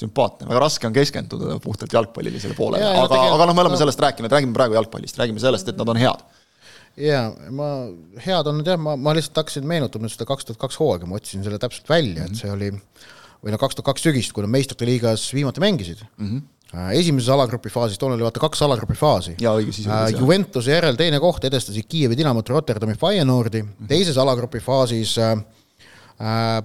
[0.00, 4.32] sümpaatne, väga raske on keskenduda puhtalt jalgpallilisele poolele, aga, aga noh, me oleme sellest rääkinud,
[4.32, 6.24] räägime praegu jalgpallist, räägime sellest, et nad on head.
[7.00, 7.70] jaa, ma,
[8.24, 11.20] head on nad jah, ma, ma lihtsalt hakkasin meenutama seda kaks tuhat kaks hooaega, ma
[11.20, 12.32] otsisin selle täpselt välja mm, -hmm.
[12.32, 12.72] et see oli
[13.40, 16.48] või noh, kaks tuhat kaks sügist, kui nad meistrite liigas viimati mängisid mm, -hmm
[16.94, 19.32] esimeses alagrupi faasis, toona oli vaata kaks alagrupi faasi.
[19.42, 23.88] Uh, Juventuse järel teine koht edestasid Kiievi Dinamot Rotterdami Feyenoordi mm, -hmm.
[23.90, 25.34] teises alagrupi faasis uh,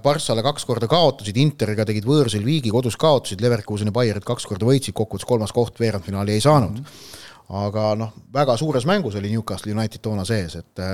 [0.02, 4.92] Barssale kaks korda kaotasid, Interiga tegid võõrsil viigi, kodus kaotasid, Leverkuseni Bayerit kaks korda võitsid,
[4.96, 6.84] kokkuvõttes kolmas koht veerandfinaali ei saanud mm.
[6.84, 7.62] -hmm.
[7.62, 10.84] aga noh, väga suures mängus oli Newcastle United toona sees, et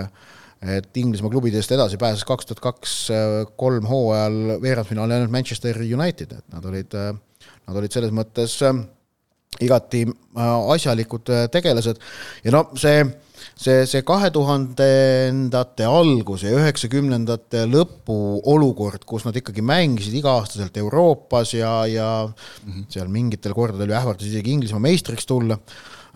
[0.62, 2.92] et Inglismaa klubidest edasi pääses kaks tuhat kaks
[3.58, 6.94] kolm hooajal veerandfinaali ainult Manchester United, et nad olid,
[7.66, 8.60] nad olid selles mõttes
[9.60, 12.00] igati äh, asjalikud äh, tegelased
[12.44, 13.02] ja no see,
[13.62, 18.16] see, see kahe tuhandendate algus ja üheksakümnendate lõpu
[18.52, 22.86] olukord, kus nad ikkagi mängisid iga-aastaselt Euroopas ja, ja mm -hmm.
[22.92, 25.58] seal mingitel kordadel ju ähvardas isegi Inglismaa meistriks tulla.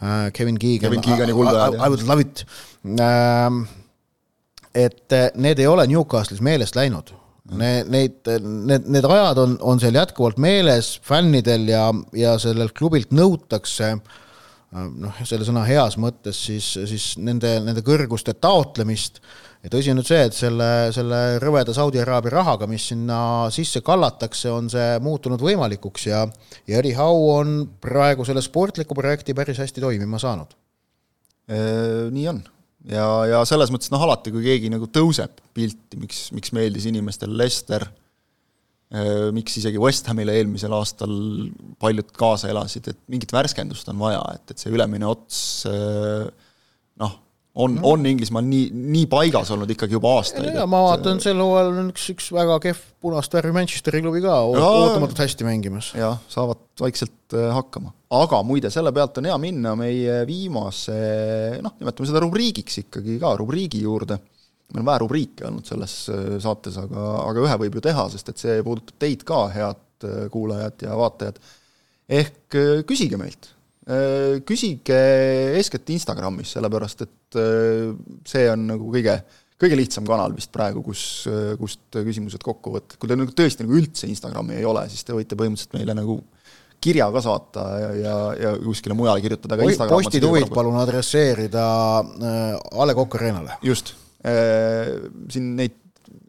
[0.02, 0.90] Äh, Kevin Keegan.
[0.90, 1.68] Kevin Keegani kulda.
[1.72, 2.46] I would love it.
[2.84, 3.62] Ähm,
[4.74, 7.14] et need ei ole Newcastle'is meelest läinud
[7.54, 11.84] Need, neid, need, need ajad on, on seal jätkuvalt meeles fännidel ja,
[12.16, 13.92] ja sellelt klubilt nõutakse
[14.76, 19.20] noh, selle sõna heas mõttes siis, siis nende, nende kõrguste taotlemist.
[19.64, 23.18] ja tõsi on nüüd see, et selle, selle rõveda Saudi Araabia rahaga, mis sinna
[23.54, 26.26] sisse kallatakse, on see muutunud võimalikuks ja,
[26.68, 30.54] ja Howe on praegu selle sportliku projekti päris hästi toimima saanud.
[32.12, 32.42] nii on
[32.90, 37.36] ja, ja selles mõttes noh, alati kui keegi nagu tõuseb pilti, miks, miks meeldis inimestele
[37.38, 38.05] Lester, äh,
[39.34, 41.10] miks isegi West Hamile eelmisel aastal
[41.82, 46.28] paljud kaasa elasid, et mingit värskendust on vaja, et, et see ülemine ots äh,
[47.02, 47.16] noh,
[47.56, 50.52] on on Inglismaal nii, nii paigas olnud ikkagi juba aastaid.
[50.54, 54.38] ja ma vaatan, sel hooajal on üks, üks väga kehv punast värvi Manchesteri klubi ka
[54.52, 55.90] ootamatult hästi mängimas.
[55.96, 57.94] jah, saavad vaikselt äh, hakkama.
[58.20, 60.96] aga muide, selle pealt on hea minna meie viimase
[61.64, 64.20] noh, nimetame seda rubriigiks ikkagi ka, rubriigi juurde.
[64.72, 68.32] Meil on vähe rubriike olnud selles äh, saates, aga, aga ühe võib ju teha, sest
[68.32, 71.42] et see puudutab teid ka, head äh, kuulajad ja vaatajad.
[72.06, 74.96] ehk küsige meilt Äh, küsige
[75.54, 77.92] eeskätt Instagramis, sellepärast et äh,
[78.26, 79.12] see on nagu kõige,
[79.62, 83.62] kõige lihtsam kanal vist praegu, kus, äh, kust küsimused kokku võtta, kui teil nagu tõesti
[83.62, 86.16] nagu üldse Instagrami ei ole, siis te võite põhimõtteliselt meile nagu
[86.82, 91.68] kirja ka saata ja, ja, ja kuskile mujale kirjutada, aga Instagram postituid palun adresseerida
[92.02, 93.54] äh, A Le Coq Arena'le.
[93.62, 95.82] just äh,, siin neid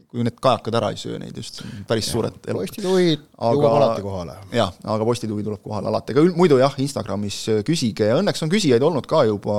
[0.07, 2.63] kui need kajakad ära ei söö neid just, päris ja, suured elud.
[2.63, 4.35] postituid jõuab alati kohale.
[4.55, 8.51] jah, aga postituvi tuleb kohale alati, aga muidu jah, Instagramis äh, küsige ja õnneks on
[8.51, 9.57] küsijaid olnud ka juba,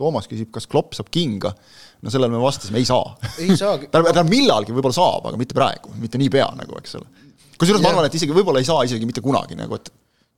[0.00, 1.52] Toomas küsib, kas Klopp saab kinga,
[2.02, 3.12] no sellele me vastasime, ei saa.
[3.44, 7.28] ei saagi tähendab, millalgi võib-olla saab, aga mitte praegu, mitte niipea nagu, eks ole.
[7.60, 9.92] kusjuures ma arvan, et isegi võib-olla ei saa isegi mitte kunagi nagu, et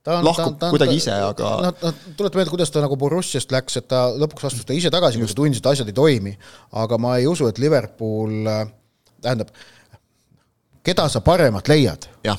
[0.05, 2.97] ta on, lahkub ta, ta, kuidagi ise, aga noh, noh, tuleta meelde, kuidas ta nagu
[2.99, 5.97] Borussiast läks, et ta lõpuks astus ta ise tagasi, kui ta tundis, et asjad ei
[5.97, 6.35] toimi,
[6.83, 8.67] aga ma ei usu, et Liverpool äh,
[9.25, 9.49] tähendab,
[10.85, 12.05] keda sa paremat leiad?
[12.27, 12.37] jah.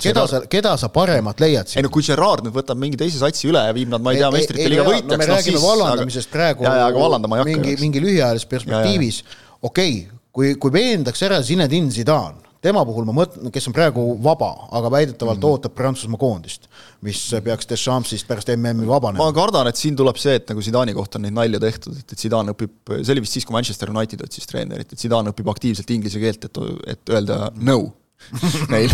[0.00, 1.82] keda sa, keda sa paremat leiad siin?
[1.82, 4.22] ei no kui Gerard nüüd võtab mingi teise satsi üle ja viib nad, ma ei
[4.22, 6.38] tea, meistrite liiga võitjaks no,, me no, räägime siis, vallandamisest aga...
[6.38, 7.58] praegu ja, ja, aga vallandama ei hakka.
[7.58, 9.22] mingi, mingi lühiajalises perspektiivis,
[9.60, 14.04] okei okay,, kui, kui veendaks ära Zinedine Zidane tema puhul ma mõtlen, kes on praegu
[14.24, 15.56] vaba, aga väidetavalt mm -hmm.
[15.58, 16.68] ootab Prantsusmaa koondist,
[17.04, 19.24] mis peaks Deschampsist pärast MM-i vabanema.
[19.24, 22.12] ma kardan, et siin tuleb see, et nagu Zidani kohta on neid nalju tehtud, et,
[22.12, 25.50] et Zidane õpib, see oli vist siis, kui Manchester United otsis treenerit, et Zidane õpib
[25.52, 26.64] aktiivselt inglise keelt, et,
[26.96, 27.78] et öelda no
[28.72, 28.92] neil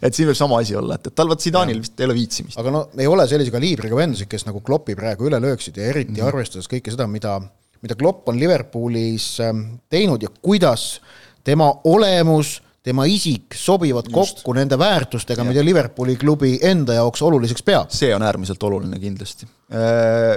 [0.00, 2.58] et siin võib sama asi olla, et, et tal vot Zidanil vist ei ole viitsimist.
[2.60, 6.14] aga no ei ole sellise kaliibriga vendasid, kes nagu Kloppi praegu üle lööksid ja eriti
[6.14, 6.32] mm -hmm.
[6.32, 7.36] arvestades kõike seda, mida,
[7.84, 11.02] mida Klopp on Liverpoolis ähm, teinud ja kuidas
[11.44, 14.40] tema olemus tema isik sobivad Just.
[14.42, 17.90] kokku nende väärtustega, mida Liverpooli klubi enda jaoks oluliseks peab.
[17.90, 19.48] see on äärmiselt oluline kindlasti.
[19.72, 20.36] Äh,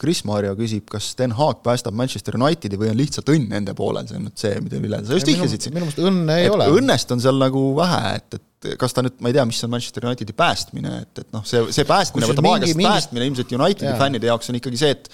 [0.00, 4.08] Kris Marja küsib, kas Den Haag päästab Manchester Unitedi või on lihtsalt õnn nende poolel,
[4.10, 5.76] see on nüüd see, mida, millele sa just vihjasid siin.
[5.76, 6.66] minu meelest õnne ei et ole.
[6.80, 9.70] õnnest on seal nagu vähe, et, et kas ta nüüd, ma ei tea, mis on
[9.72, 12.90] Manchester Unitedi päästmine, et, et noh, see, see päästmine võtab aega, sest mingi...
[12.90, 13.96] päästmine ilmselt Unitedi jaa.
[14.02, 15.08] fännide jaoks on ikkagi see, et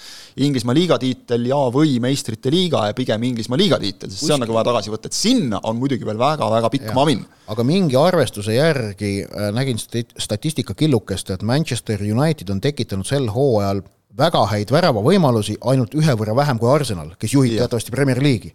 [0.47, 4.33] Inglismaa liigatiitel ja või meistrite liiga ja pigem Inglismaa liigatiitel, sest Kuskil.
[4.33, 7.31] see on nagu vaja tagasi võtta, et sinna on muidugi veel väga-väga pikk maa minna.
[7.47, 13.83] aga mingi arvestuse järgi äh, nägin statistikakillukest, et Manchester United on tekitanud sel hooajal
[14.17, 18.53] väga häid väravavõimalusi, ainult ühe võrra vähem kui Arsenal, kes juhib teatavasti Premier League'i.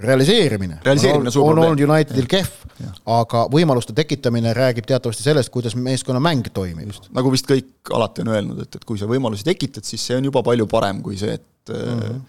[0.00, 2.52] realiseerimine, realiseerimine on, on olnud Unitedil kehv,
[3.18, 6.92] aga võimaluste tekitamine räägib teatavasti sellest, kuidas meeskonna mäng toimib.
[7.16, 10.28] nagu vist kõik alati on öelnud, et, et kui sa võimalusi tekitad, siis see on
[10.30, 12.20] juba palju parem kui see, et mm, -hmm.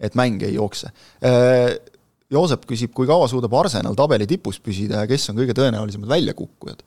[0.00, 0.92] et mäng ei jookse.
[1.24, 1.78] Äh,
[2.30, 6.82] Joosep küsib, kui kaua suudab Arsenal tabeli tipus püsida ja kes on kõige tõenäolisemad väljakukkujad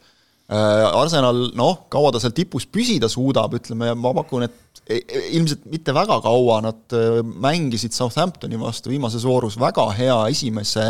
[0.52, 5.64] Arsenal, noh, kaua ta seal tipus püsida suudab, ütleme, ma pakun, et e, e, ilmselt
[5.72, 10.90] mitte väga kaua, nad äh, mängisid Southamptoni vastu viimases voorus väga hea esimese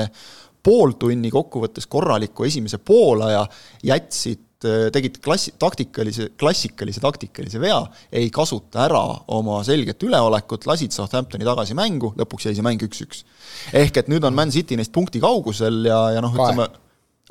[0.66, 3.44] pooltunni kokkuvõttes korraliku esimese poolaja,
[3.86, 7.84] jätsid, äh, tegid klassi-, taktikalise, klassikalise taktikalise vea,
[8.18, 9.06] ei kasuta ära
[9.38, 13.28] oma selget üleolekut, lasid Southamptoni tagasi mängu, lõpuks jäi see mäng üks-üks.
[13.78, 16.72] ehk et nüüd on Man City neist punkti kaugusel ja, ja noh, ütleme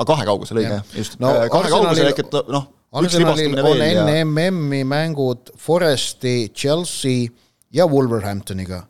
[0.00, 1.32] aga kahe kaugusel, õige, just no,.
[1.52, 2.64] Kahe kaugusel ehk et noh,
[3.00, 4.24] Arsenalil on enne ja...
[4.24, 7.28] MM-i mängud Foresti, Chelsea
[7.70, 8.86] ja Wolverhamptoniga.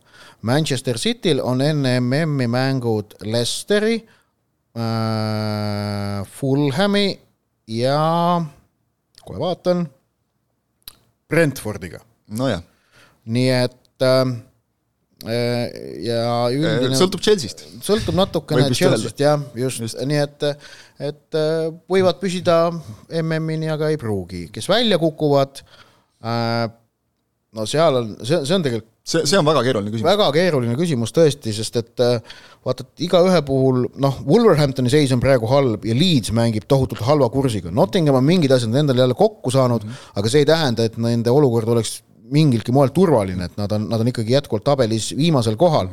[0.46, 3.98] Manchester Cityl on enne MM-i mängud Leicesteri
[4.78, 7.08] äh,, Fulhami
[7.68, 7.98] ja
[9.26, 9.84] kohe vaatan,
[11.28, 12.00] Brentfordiga.
[12.38, 12.62] nojah.
[13.26, 14.24] nii et Äh,
[15.20, 17.66] ja üldine sõltub Chelsea'st.
[17.84, 20.46] sõltub natukene Chelsea'st jah, just, just., nii et,
[21.10, 22.62] et äh, võivad püsida
[23.20, 25.60] MM-ini, aga ei pruugi, kes välja kukuvad
[26.24, 26.70] äh,,
[27.52, 30.08] no seal on, see, see on tegelikult see, see on väga keeruline küsimus.
[30.08, 35.48] väga keeruline küsimus tõesti, sest et vaata, et igaühe puhul, noh, Wolverhamptoni seis on praegu
[35.50, 39.84] halb ja Leeds mängib tohutult halva kursiga, Nottingham on mingid asjad endale jälle kokku saanud
[39.84, 40.20] mm, -hmm.
[40.20, 44.02] aga see ei tähenda, et nende olukord oleks mingilgi moel turvaline, et nad on, nad
[44.02, 45.92] on ikkagi jätkuvalt tabelis viimasel kohal.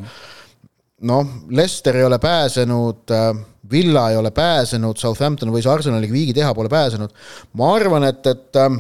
[1.08, 3.32] noh, Leicester ei ole pääsenud, äh,
[3.72, 7.14] Villa ei ole pääsenud, Southampton võis Arsenaliga viigi teha, pole pääsenud.
[7.54, 8.80] ma arvan, et, et äh,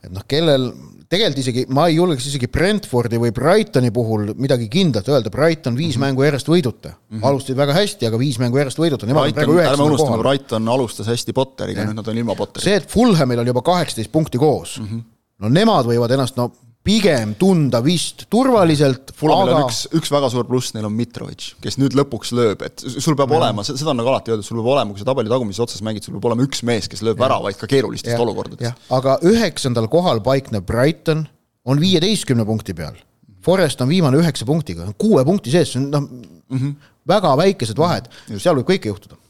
[0.00, 0.70] et noh, kellel,
[1.10, 5.96] tegelikult isegi, ma ei julgeks isegi Brentfordi või Brightoni puhul midagi kindlat öelda, Brighton viis
[5.96, 6.06] mm -hmm.
[6.06, 7.16] mängu järjest võiduta mm.
[7.18, 7.26] -hmm.
[7.28, 10.24] alustasid väga hästi, aga viis mängu järjest võiduta, nemad on praegu üheksandal kohal.
[10.24, 12.64] Brighton alustas hästi Potteriga, nüüd nad on ilma Potteriga.
[12.64, 15.08] see, et Fulhamil on juba kaheksateist punkti koos mm, -hmm
[15.40, 16.50] no nemad võivad ennast no
[16.84, 19.12] pigem tunda vist turvaliselt.
[19.16, 19.64] Fulamil aga...
[19.66, 23.16] on üks, üks väga suur pluss, neil on Mitrovic, kes nüüd lõpuks lööb, et sul
[23.18, 23.40] peab ja.
[23.40, 26.06] olema, seda on nagu alati öeldud, sul peab olema, kui sa tabeli tagumises otsas mängid,
[26.06, 28.22] sul peab olema üks mees, kes lööb väravaid ka keerulistest ja.
[28.24, 28.88] olukordadest.
[28.96, 31.26] aga üheksandal kohal paiknev Brighton
[31.68, 32.96] on viieteistkümne punkti peal.
[33.44, 37.78] Forest on viimane üheksa punktiga, kuue punkti sees, see on noh mm -hmm., väga väikesed
[37.80, 39.20] vahed, seal võib kõike juhtuda.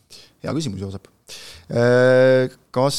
[0.42, 1.10] hea küsimus, Joosep
[1.70, 2.98] Äh, kas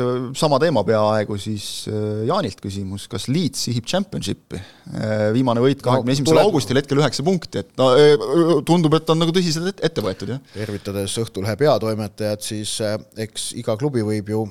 [0.00, 4.60] äh, sama teema peaaegu siis äh, Jaanilt küsimus, kas Leeds sihib Championshipi?
[5.34, 7.88] viimane võit kahekümne esimesel augustil, hetkel üheksa punkti, et no
[8.66, 10.42] tundub, et on nagu tõsiselt ette võetud, jah.
[10.54, 12.76] tervitades Õhtulehe peatoimetajat, siis
[13.24, 14.44] eks iga klubi võib ju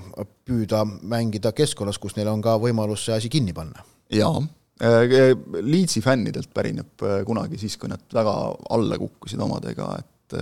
[0.48, 3.86] püüda mängida keskkonnas, kus neil on ka võimalus see asi kinni panna.
[4.14, 4.42] jaa,
[4.84, 8.34] Leedsi fännidelt pärineb kunagi siis, kui nad väga
[8.74, 10.38] alla kukkusid omadega, et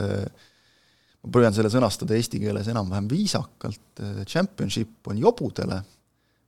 [1.22, 5.82] ma püüan selle sõnastada eesti keeles enam-vähem viisakalt, championship on jobudele,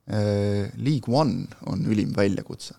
[0.06, 2.74] League One on ülim väljakutse.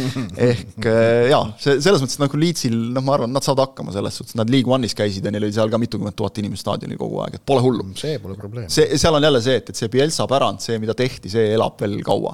[0.48, 0.86] ehk
[1.28, 4.48] jaa, see, selles mõttes nagu Leedsil, noh, ma arvan, nad saavad hakkama selles suhtes, nad
[4.48, 7.44] League One'is käisid ja neil oli seal ka mitukümmend tuhat inimest staadionil kogu aeg, et
[7.44, 7.84] pole hullu.
[8.00, 8.70] see pole probleem.
[8.72, 11.76] see, seal on jälle see, et, et see Pielsa pärand, see, mida tehti, see elab
[11.84, 12.32] veel kaua.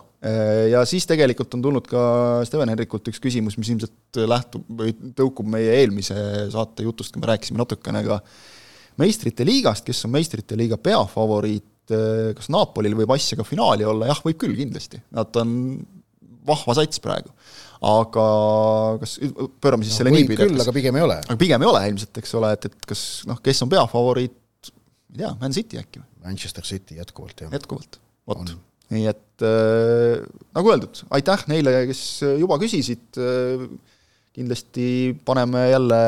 [0.71, 2.01] Ja siis tegelikult on tulnud ka
[2.47, 6.17] Steven Henrikult üks küsimus, mis ilmselt lähtub või tõukub meie eelmise
[6.55, 8.23] saate jutust, kui me rääkisime natukene ka
[9.01, 11.93] meistrite liigast, kes on meistrite liiga peafavoriit,
[12.37, 15.53] kas Napolil võib asja ka finaali olla, jah, võib küll kindlasti, nad on
[16.47, 17.33] vahva sats praegu.
[17.87, 18.27] aga
[19.03, 19.19] kas,
[19.61, 21.19] pöörame siis no, selle niipidi küll, aga pigem ei ole.
[21.23, 24.71] aga pigem ei ole ilmselt, eks ole, et, et kas noh, kes on peafavoriit,
[25.13, 26.09] ei tea, Man City äkki või?
[26.27, 27.53] Manchester City jätkuvalt, jah.
[27.55, 28.55] jätkuvalt, vot.
[28.95, 30.25] nii et äh,
[30.57, 32.07] nagu öeldud, aitäh neile, kes
[32.41, 33.69] juba küsisid äh,,
[34.37, 35.99] kindlasti paneme jälle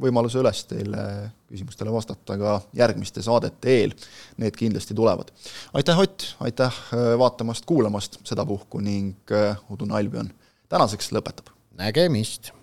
[0.00, 1.02] võimaluse üles teile
[1.50, 3.96] küsimustele vastata ka järgmiste saadete eel,
[4.40, 5.32] need kindlasti tulevad.
[5.74, 10.32] aitäh, Ott, aitäh äh, vaatamast, kuulamast sedapuhku ning äh, udune Albion
[10.68, 11.52] tänaseks lõpetab.
[11.76, 12.54] nägemist!